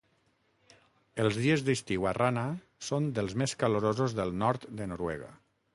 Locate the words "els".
1.25-1.37